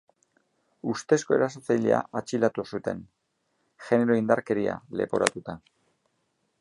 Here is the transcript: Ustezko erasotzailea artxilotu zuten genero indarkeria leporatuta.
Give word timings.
Ustezko 0.93 1.35
erasotzailea 1.35 1.99
artxilotu 2.21 2.65
zuten 2.77 3.03
genero 3.91 4.19
indarkeria 4.23 4.79
leporatuta. 5.03 5.57